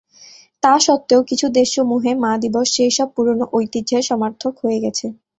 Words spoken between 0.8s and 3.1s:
সত্ত্বেও, কিছু দেশসমূহে মা দিবস সেই সব